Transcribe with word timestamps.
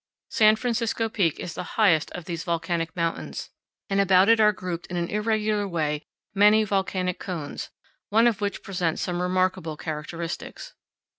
San 0.31 0.55
Francisco 0.55 1.07
Peak 1.09 1.39
is 1.39 1.53
the 1.53 1.61
highest 1.77 2.09
of 2.13 2.25
these 2.25 2.43
volcanic 2.43 2.95
mountains, 2.95 3.51
and 3.87 4.01
about 4.01 4.29
it 4.29 4.39
are 4.39 4.51
grouped 4.51 4.87
in 4.87 4.97
an 4.97 5.07
irregular 5.09 5.67
way 5.67 6.01
many 6.33 6.63
volcanic 6.63 7.19
cones, 7.19 7.69
one 8.09 8.25
of 8.25 8.41
which 8.41 8.63
presents 8.63 9.03
some 9.03 9.21
remarkable 9.21 9.77
characteristics. 9.77 10.73